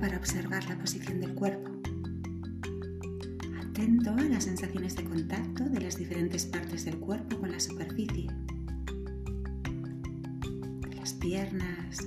para 0.00 0.16
observar 0.16 0.66
la 0.66 0.78
posición 0.78 1.20
del 1.20 1.34
cuerpo. 1.34 1.70
Atento 3.60 4.10
a 4.10 4.22
las 4.22 4.44
sensaciones 4.44 4.96
de 4.96 5.04
contacto 5.04 5.64
de 5.64 5.80
las 5.80 5.98
diferentes 5.98 6.46
partes 6.46 6.86
del 6.86 6.98
cuerpo 6.98 7.38
con 7.38 7.52
la 7.52 7.60
superficie. 7.60 8.30
De 10.88 10.94
las 10.96 11.12
piernas, 11.12 11.98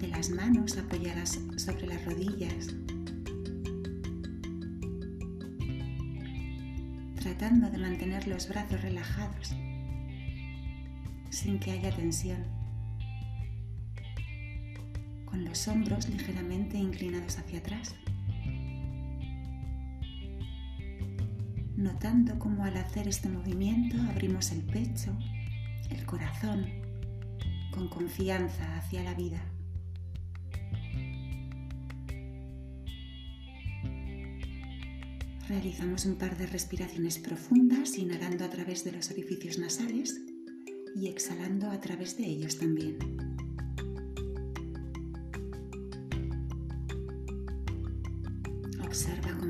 de 0.00 0.08
las 0.08 0.30
manos 0.30 0.78
apoyadas 0.78 1.38
sobre 1.56 1.86
las 1.86 2.02
rodillas. 2.06 2.74
Tratando 7.20 7.70
de 7.70 7.78
mantener 7.78 8.26
los 8.26 8.48
brazos 8.48 8.80
relajados 8.80 9.54
sin 11.30 11.58
que 11.58 11.72
haya 11.72 11.94
tensión 11.94 12.63
con 15.34 15.44
los 15.44 15.66
hombros 15.66 16.08
ligeramente 16.08 16.78
inclinados 16.78 17.38
hacia 17.38 17.58
atrás. 17.58 17.96
Notando 21.76 22.38
cómo 22.38 22.62
al 22.64 22.76
hacer 22.76 23.08
este 23.08 23.28
movimiento 23.28 23.96
abrimos 24.10 24.52
el 24.52 24.62
pecho, 24.62 25.10
el 25.90 26.06
corazón, 26.06 26.66
con 27.72 27.88
confianza 27.88 28.76
hacia 28.76 29.02
la 29.02 29.14
vida. 29.14 29.42
Realizamos 35.48 36.06
un 36.06 36.14
par 36.14 36.38
de 36.38 36.46
respiraciones 36.46 37.18
profundas, 37.18 37.98
inhalando 37.98 38.44
a 38.44 38.50
través 38.50 38.84
de 38.84 38.92
los 38.92 39.10
orificios 39.10 39.58
nasales 39.58 40.14
y 40.94 41.08
exhalando 41.08 41.72
a 41.72 41.80
través 41.80 42.16
de 42.16 42.24
ellos 42.24 42.56
también. 42.56 43.33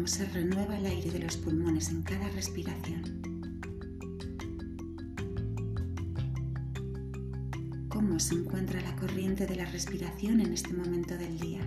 Se 0.06 0.26
renueva 0.26 0.76
el 0.76 0.86
aire 0.86 1.10
de 1.10 1.18
los 1.20 1.36
pulmones 1.36 1.88
en 1.90 2.02
cada 2.02 2.28
respiración. 2.30 3.22
Cómo 7.88 8.18
se 8.20 8.34
encuentra 8.34 8.80
la 8.82 8.94
corriente 8.96 9.46
de 9.46 9.56
la 9.56 9.64
respiración 9.66 10.40
en 10.40 10.52
este 10.52 10.74
momento 10.74 11.16
del 11.16 11.38
día. 11.38 11.60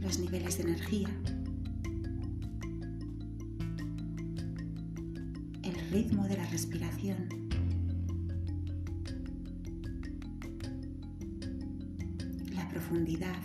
Los 0.00 0.18
niveles 0.18 0.58
de 0.58 0.62
energía. 0.62 1.08
El 5.62 5.90
ritmo 5.90 6.28
de 6.28 6.36
la 6.36 6.46
respiración. 6.46 7.45
Profundidad, 12.76 13.42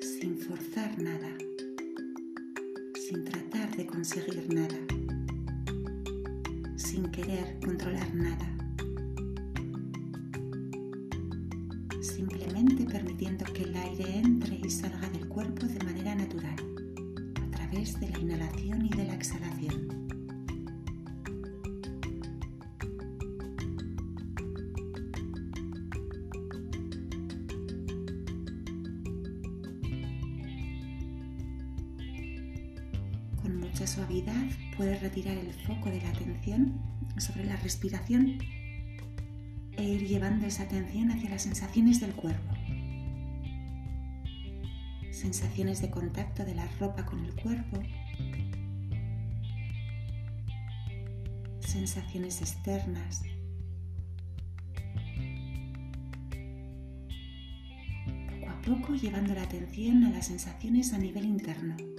sin 0.00 0.36
forzar 0.36 1.00
nada, 1.00 1.28
sin 2.96 3.24
tratar 3.24 3.76
de 3.76 3.86
conseguir 3.86 4.52
nada, 4.52 4.76
sin 6.74 7.08
querer 7.12 7.60
controlar 7.64 8.12
nada, 8.12 8.48
simplemente 12.00 12.84
permitiendo 12.84 13.44
que 13.52 13.62
el 13.62 13.76
aire 13.76 14.18
entre 14.18 14.56
y 14.56 14.70
salga 14.70 15.08
del 15.10 15.28
cuerpo 15.28 15.66
de 15.66 15.84
manera 15.84 16.16
natural, 16.16 16.58
a 17.46 17.50
través 17.52 18.00
de 18.00 18.08
la 18.10 18.18
inhalación 18.18 18.86
y 18.86 18.88
de 18.88 19.04
la 19.04 19.14
exhalación. 19.14 20.07
Suavidad 33.88 34.44
puedes 34.76 35.00
retirar 35.00 35.36
el 35.38 35.52
foco 35.52 35.90
de 35.90 36.00
la 36.02 36.10
atención 36.10 36.78
sobre 37.16 37.44
la 37.44 37.56
respiración 37.56 38.38
e 39.76 39.82
ir 39.82 40.06
llevando 40.06 40.46
esa 40.46 40.64
atención 40.64 41.10
hacia 41.10 41.30
las 41.30 41.42
sensaciones 41.42 41.98
del 42.00 42.12
cuerpo. 42.12 42.54
Sensaciones 45.10 45.80
de 45.80 45.90
contacto 45.90 46.44
de 46.44 46.54
la 46.54 46.68
ropa 46.78 47.06
con 47.06 47.24
el 47.24 47.34
cuerpo. 47.34 47.82
Sensaciones 51.60 52.42
externas. 52.42 53.22
Poco 58.28 58.50
a 58.50 58.62
poco 58.62 58.94
llevando 58.94 59.34
la 59.34 59.42
atención 59.42 60.04
a 60.04 60.10
las 60.10 60.26
sensaciones 60.26 60.92
a 60.92 60.98
nivel 60.98 61.24
interno. 61.24 61.97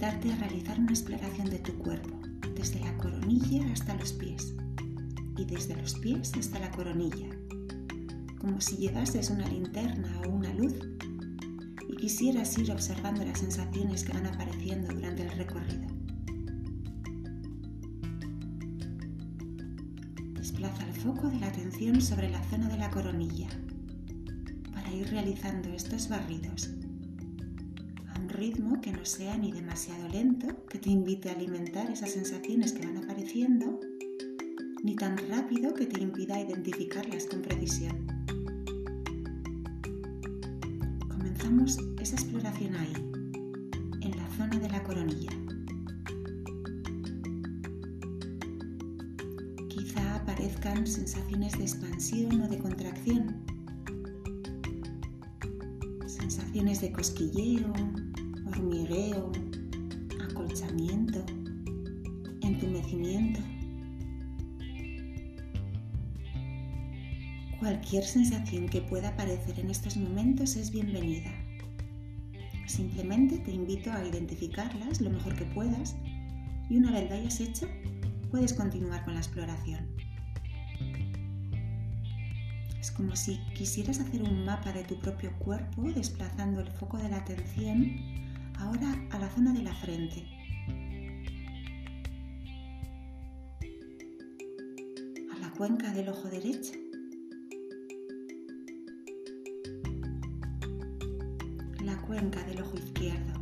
Invitarte 0.00 0.32
a 0.32 0.36
realizar 0.36 0.80
una 0.80 0.92
exploración 0.92 1.50
de 1.50 1.58
tu 1.58 1.74
cuerpo, 1.74 2.18
desde 2.54 2.80
la 2.80 2.96
coronilla 2.96 3.70
hasta 3.70 3.92
los 3.96 4.14
pies 4.14 4.54
y 5.36 5.44
desde 5.44 5.76
los 5.76 5.92
pies 5.92 6.32
hasta 6.38 6.58
la 6.58 6.70
coronilla, 6.70 7.28
como 8.38 8.62
si 8.62 8.78
llevases 8.78 9.28
una 9.28 9.46
linterna 9.46 10.22
o 10.24 10.30
una 10.30 10.54
luz 10.54 10.72
y 11.86 11.96
quisieras 11.96 12.56
ir 12.56 12.72
observando 12.72 13.22
las 13.26 13.40
sensaciones 13.40 14.02
que 14.02 14.14
van 14.14 14.24
apareciendo 14.24 14.90
durante 14.94 15.22
el 15.22 15.32
recorrido. 15.32 15.86
Desplaza 20.32 20.86
el 20.86 20.94
foco 20.94 21.28
de 21.28 21.40
la 21.40 21.48
atención 21.48 22.00
sobre 22.00 22.30
la 22.30 22.42
zona 22.44 22.70
de 22.70 22.78
la 22.78 22.90
coronilla 22.90 23.50
para 24.72 24.90
ir 24.94 25.10
realizando 25.10 25.68
estos 25.74 26.08
barridos 26.08 26.70
ritmo 28.30 28.80
que 28.80 28.92
no 28.92 29.04
sea 29.04 29.36
ni 29.36 29.52
demasiado 29.52 30.08
lento, 30.08 30.46
que 30.68 30.78
te 30.78 30.90
invite 30.90 31.28
a 31.28 31.32
alimentar 31.32 31.90
esas 31.90 32.10
sensaciones 32.12 32.72
que 32.72 32.86
van 32.86 32.96
apareciendo, 32.96 33.80
ni 34.82 34.96
tan 34.96 35.18
rápido 35.28 35.74
que 35.74 35.86
te 35.86 36.00
impida 36.00 36.40
identificarlas 36.40 37.26
con 37.26 37.42
precisión. 37.42 38.06
Comenzamos 41.08 41.78
esa 42.00 42.16
exploración 42.16 42.74
ahí, 42.76 42.92
en 44.00 44.16
la 44.16 44.28
zona 44.36 44.58
de 44.58 44.68
la 44.70 44.82
coronilla. 44.82 45.30
Quizá 49.68 50.16
aparezcan 50.16 50.86
sensaciones 50.86 51.58
de 51.58 51.64
expansión 51.64 52.40
o 52.40 52.48
de 52.48 52.58
contracción, 52.58 53.36
sensaciones 56.06 56.80
de 56.80 56.92
cosquilleo, 56.92 57.72
acolchamiento, 60.20 61.24
entumecimiento. 62.42 63.38
Cualquier 67.60 68.02
sensación 68.02 68.68
que 68.68 68.80
pueda 68.80 69.10
aparecer 69.10 69.60
en 69.60 69.70
estos 69.70 69.96
momentos 69.96 70.56
es 70.56 70.72
bienvenida. 70.72 71.30
Simplemente 72.66 73.38
te 73.38 73.52
invito 73.52 73.92
a 73.92 74.04
identificarlas 74.04 75.00
lo 75.00 75.10
mejor 75.10 75.36
que 75.36 75.44
puedas 75.44 75.94
y 76.68 76.76
una 76.76 76.90
vez 76.90 77.08
lo 77.08 77.14
hayas 77.14 77.38
hecho, 77.38 77.68
puedes 78.32 78.52
continuar 78.54 79.04
con 79.04 79.14
la 79.14 79.20
exploración. 79.20 79.86
Es 82.80 82.90
como 82.90 83.14
si 83.14 83.38
quisieras 83.54 84.00
hacer 84.00 84.22
un 84.22 84.44
mapa 84.44 84.72
de 84.72 84.82
tu 84.82 84.98
propio 84.98 85.32
cuerpo 85.38 85.82
desplazando 85.92 86.60
el 86.60 86.72
foco 86.72 86.98
de 86.98 87.08
la 87.08 87.18
atención 87.18 88.18
Ahora 88.60 88.94
a 89.10 89.18
la 89.18 89.28
zona 89.30 89.54
de 89.54 89.62
la 89.62 89.74
frente. 89.74 90.26
A 95.32 95.38
la 95.38 95.50
cuenca 95.56 95.90
del 95.92 96.10
ojo 96.10 96.28
derecho. 96.28 96.74
La 101.82 101.96
cuenca 102.02 102.42
del 102.44 102.60
ojo 102.60 102.76
izquierdo. 102.76 103.40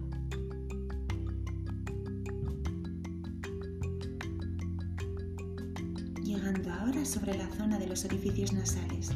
Llegando 6.22 6.72
ahora 6.72 7.04
sobre 7.04 7.36
la 7.36 7.50
zona 7.56 7.78
de 7.78 7.88
los 7.88 8.04
orificios 8.04 8.52
nasales. 8.52 9.10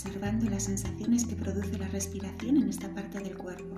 observando 0.00 0.48
las 0.48 0.62
sensaciones 0.62 1.26
que 1.26 1.36
produce 1.36 1.76
la 1.76 1.86
respiración 1.88 2.56
en 2.56 2.70
esta 2.70 2.88
parte 2.94 3.18
del 3.18 3.36
cuerpo. 3.36 3.76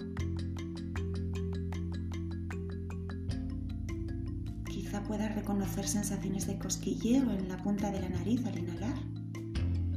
Quizá 4.71 5.03
puedas 5.03 5.35
reconocer 5.35 5.89
sensaciones 5.89 6.47
de 6.47 6.61
cosquilleo 6.61 7.29
en 7.33 7.49
la 7.49 7.57
punta 7.57 7.91
de 7.91 8.03
la 8.03 8.09
nariz 8.09 8.47
al 8.47 8.57
inhalar 8.57 8.95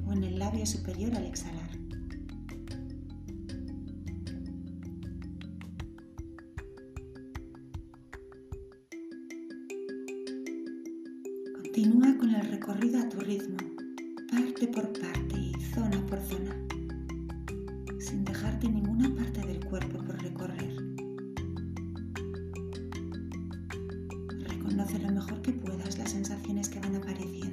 o 0.07 0.13
en 0.13 0.23
el 0.23 0.39
labio 0.39 0.65
superior 0.65 1.15
al 1.15 1.25
exhalar. 1.25 1.69
Continúa 11.61 12.17
con 12.17 12.33
el 12.33 12.47
recorrido 12.47 12.99
a 12.99 13.09
tu 13.09 13.19
ritmo 13.19 13.84
parte 14.55 14.67
por 14.67 14.87
parte 14.93 15.37
y 15.37 15.53
zona 15.73 16.01
por 16.07 16.17
zona, 16.19 16.55
sin 17.99 18.23
dejarte 18.23 18.69
ninguna 18.69 19.13
parte 19.13 19.45
del 19.45 19.59
cuerpo 19.65 19.97
por 19.97 20.17
recorrer. 20.23 20.77
Reconoce 24.47 24.99
lo 24.99 25.11
mejor 25.11 25.41
que 25.41 25.51
puedas 25.51 25.97
las 25.97 26.11
sensaciones 26.11 26.69
que 26.69 26.79
van 26.79 26.95
apareciendo. 26.95 27.44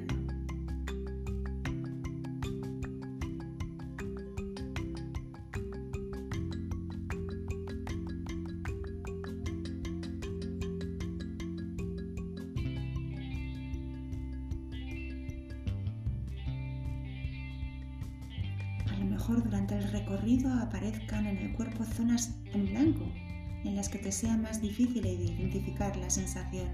Mejor 19.13 19.43
durante 19.43 19.77
el 19.77 19.91
recorrido 19.91 20.51
aparezcan 20.53 21.27
en 21.27 21.37
el 21.37 21.53
cuerpo 21.53 21.85
zonas 21.85 22.35
en 22.51 22.65
blanco 22.65 23.05
en 23.63 23.75
las 23.75 23.87
que 23.87 23.99
te 23.99 24.11
sea 24.11 24.35
más 24.35 24.59
difícil 24.59 25.05
identificar 25.05 25.95
la 25.97 26.09
sensación. 26.09 26.67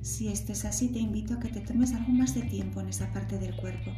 Si 0.00 0.28
esto 0.28 0.52
es 0.52 0.64
así, 0.64 0.88
te 0.88 1.00
invito 1.00 1.34
a 1.34 1.38
que 1.38 1.50
te 1.50 1.60
tomes 1.60 1.92
algo 1.92 2.12
más 2.12 2.34
de 2.34 2.42
tiempo 2.42 2.80
en 2.80 2.88
esa 2.88 3.12
parte 3.12 3.38
del 3.38 3.54
cuerpo, 3.56 3.92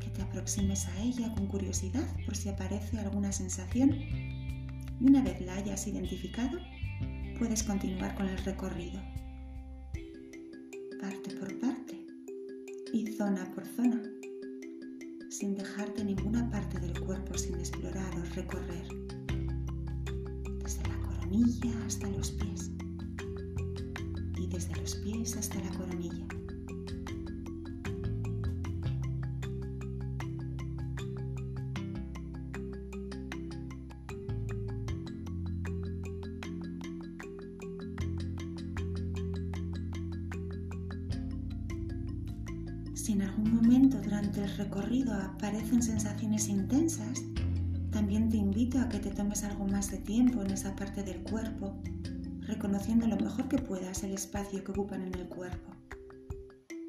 que 0.00 0.08
te 0.08 0.22
aproximes 0.22 0.86
a 0.86 1.02
ella 1.02 1.34
con 1.34 1.48
curiosidad 1.48 2.06
por 2.24 2.36
si 2.36 2.48
aparece 2.48 2.98
alguna 2.98 3.32
sensación. 3.32 3.90
Y 3.92 5.04
una 5.04 5.20
vez 5.22 5.40
la 5.40 5.56
hayas 5.56 5.86
identificado, 5.88 6.58
puedes 7.38 7.64
continuar 7.64 8.14
con 8.14 8.28
el 8.28 8.38
recorrido, 8.38 9.02
parte 11.00 11.34
por 11.38 11.58
parte 11.58 12.06
y 12.92 13.06
zona 13.08 13.44
por 13.52 13.66
zona 13.66 14.00
sin 15.34 15.56
dejarte 15.56 16.04
ninguna 16.04 16.48
parte 16.48 16.78
del 16.78 17.00
cuerpo 17.00 17.36
sin 17.36 17.56
explorar 17.56 18.14
o 18.16 18.34
recorrer, 18.36 18.86
desde 20.62 20.88
la 20.88 20.96
coronilla 21.00 21.72
hasta 21.84 22.08
los 22.10 22.30
pies 22.30 22.70
y 24.38 24.46
desde 24.46 24.76
los 24.76 24.94
pies 24.94 25.36
hasta 25.36 25.58
la 25.58 25.70
coronilla. 25.70 26.24
Si 43.04 43.12
en 43.12 43.20
algún 43.20 43.54
momento 43.54 44.00
durante 44.00 44.42
el 44.42 44.56
recorrido 44.56 45.12
aparecen 45.12 45.82
sensaciones 45.82 46.48
intensas, 46.48 47.22
también 47.90 48.30
te 48.30 48.38
invito 48.38 48.80
a 48.80 48.88
que 48.88 48.98
te 48.98 49.10
tomes 49.10 49.44
algo 49.44 49.66
más 49.66 49.90
de 49.90 49.98
tiempo 49.98 50.40
en 50.40 50.52
esa 50.52 50.74
parte 50.74 51.02
del 51.02 51.22
cuerpo, 51.22 51.76
reconociendo 52.46 53.06
lo 53.06 53.18
mejor 53.18 53.46
que 53.46 53.58
puedas 53.58 54.02
el 54.04 54.12
espacio 54.12 54.64
que 54.64 54.72
ocupan 54.72 55.02
en 55.02 55.12
el 55.16 55.28
cuerpo, 55.28 55.70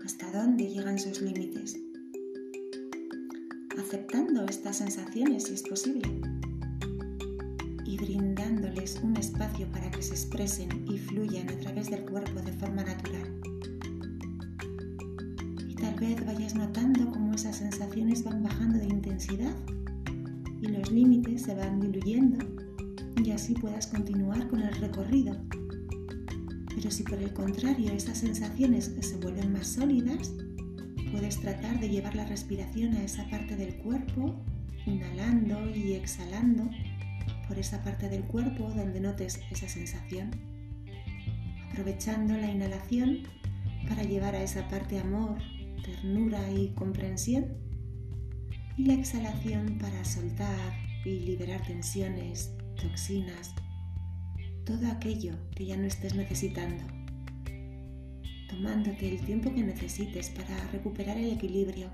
hasta 0.05 0.31
dónde 0.31 0.69
llegan 0.69 0.99
sus 0.99 1.21
límites, 1.21 1.75
aceptando 3.77 4.45
estas 4.45 4.77
sensaciones 4.77 5.43
si 5.43 5.55
es 5.55 5.63
posible. 5.63 6.21
Y 7.85 7.97
brindándoles 7.97 9.01
un 9.03 9.17
espacio 9.17 9.69
para 9.69 9.91
que 9.91 10.01
se 10.01 10.13
expresen 10.13 10.85
y 10.89 10.97
fluyan 10.97 11.49
a 11.49 11.59
través 11.59 11.89
del 11.89 12.05
cuerpo 12.05 12.39
de 12.39 12.53
forma 12.53 12.85
natural 12.85 13.54
vez 16.07 16.23
vayas 16.23 16.53
notando 16.53 17.09
cómo 17.09 17.33
esas 17.33 17.57
sensaciones 17.57 18.23
van 18.23 18.43
bajando 18.43 18.77
de 18.77 18.85
intensidad 18.85 19.55
y 20.61 20.67
los 20.67 20.91
límites 20.91 21.41
se 21.41 21.55
van 21.55 21.79
diluyendo 21.79 22.37
y 23.23 23.31
así 23.31 23.55
puedas 23.55 23.87
continuar 23.87 24.47
con 24.47 24.61
el 24.61 24.75
recorrido. 24.75 25.35
Pero 26.75 26.91
si 26.91 27.01
por 27.01 27.17
el 27.17 27.33
contrario 27.33 27.91
esas 27.91 28.19
sensaciones 28.19 28.93
se 28.99 29.17
vuelven 29.17 29.51
más 29.51 29.67
sólidas, 29.67 30.31
puedes 31.11 31.39
tratar 31.39 31.79
de 31.79 31.89
llevar 31.89 32.15
la 32.15 32.25
respiración 32.25 32.93
a 32.95 33.03
esa 33.03 33.27
parte 33.31 33.55
del 33.55 33.75
cuerpo, 33.77 34.35
inhalando 34.85 35.75
y 35.75 35.93
exhalando 35.93 36.69
por 37.47 37.57
esa 37.57 37.81
parte 37.83 38.09
del 38.09 38.25
cuerpo 38.25 38.69
donde 38.75 38.99
notes 38.99 39.39
esa 39.49 39.67
sensación, 39.67 40.29
aprovechando 41.71 42.35
la 42.37 42.51
inhalación 42.51 43.23
para 43.89 44.03
llevar 44.03 44.35
a 44.35 44.43
esa 44.43 44.67
parte 44.67 44.99
amor, 44.99 45.39
ternura 45.85 46.51
y 46.51 46.69
comprensión. 46.69 47.45
Y 48.77 48.85
la 48.85 48.95
exhalación 48.95 49.77
para 49.77 50.03
soltar 50.03 50.73
y 51.05 51.19
liberar 51.19 51.65
tensiones, 51.65 52.51
toxinas, 52.81 53.53
todo 54.65 54.87
aquello 54.87 55.35
que 55.55 55.67
ya 55.67 55.77
no 55.77 55.85
estés 55.85 56.15
necesitando. 56.15 56.83
Tomándote 58.49 59.09
el 59.09 59.23
tiempo 59.25 59.53
que 59.53 59.63
necesites 59.63 60.29
para 60.31 60.67
recuperar 60.71 61.17
el 61.17 61.31
equilibrio 61.31 61.89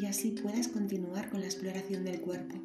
y 0.00 0.06
así 0.06 0.30
puedas 0.30 0.68
continuar 0.68 1.28
con 1.28 1.40
la 1.40 1.46
exploración 1.46 2.04
del 2.04 2.20
cuerpo. 2.20 2.56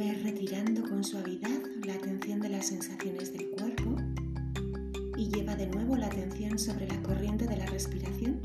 Ve 0.00 0.14
retirando 0.14 0.82
con 0.88 1.04
suavidad 1.04 1.60
la 1.84 1.92
atención 1.92 2.40
de 2.40 2.48
las 2.48 2.68
sensaciones 2.68 3.34
del 3.34 3.50
cuerpo 3.50 3.96
y 5.14 5.28
lleva 5.28 5.54
de 5.56 5.66
nuevo 5.66 5.94
la 5.94 6.06
atención 6.06 6.58
sobre 6.58 6.88
la 6.88 7.02
corriente 7.02 7.46
de 7.46 7.58
la 7.58 7.66
respiración, 7.66 8.40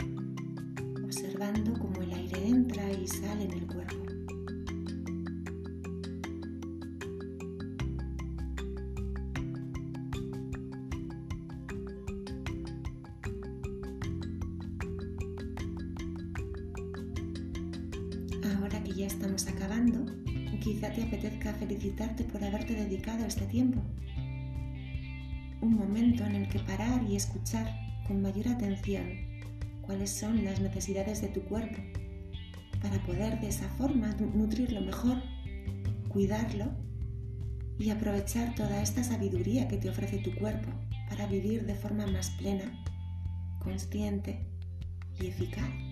observando 1.02 1.72
cómo 1.80 2.02
el 2.02 2.12
aire 2.12 2.46
entra 2.46 2.92
y 2.92 3.08
sale 3.08 3.46
en 3.46 3.54
el 3.54 3.68
cuerpo. 3.68 3.96
Ahora 18.60 18.84
que 18.84 18.92
ya 18.92 19.08
estamos 19.08 19.48
acabando, 19.48 20.06
Quizá 20.66 20.92
te 20.92 21.04
apetezca 21.04 21.54
felicitarte 21.54 22.24
por 22.24 22.44
haberte 22.44 22.74
dedicado 22.74 23.24
este 23.24 23.46
tiempo. 23.46 23.80
Un 25.62 25.76
momento 25.76 26.26
en 26.26 26.34
el 26.38 26.50
que 26.50 26.58
parar 26.58 27.04
y 27.08 27.16
escuchar 27.16 27.72
con 28.08 28.24
mayor 28.24 28.48
atención 28.48 29.06
cuáles 29.84 30.10
son 30.10 30.44
las 30.44 30.60
necesidades 30.62 31.22
de 31.22 31.28
tu 31.28 31.44
cuerpo 31.44 31.78
para 32.82 32.98
poder 33.06 33.40
de 33.42 33.50
esa 33.50 33.70
forma 33.78 34.16
nutrirlo 34.34 34.82
mejor, 34.82 35.22
cuidarlo 36.08 36.72
y 37.78 37.92
aprovechar 37.92 38.56
toda 38.56 38.82
esta 38.82 39.04
sabiduría 39.04 39.68
que 39.68 39.78
te 39.78 39.92
ofrece 39.92 40.18
tu 40.18 40.34
cuerpo 40.34 40.72
para 41.10 41.28
vivir 41.28 41.68
de 41.68 41.76
forma 41.76 42.08
más 42.08 42.32
plena, 42.32 42.84
consciente 43.60 44.48
y 45.22 45.28
eficaz. 45.28 45.85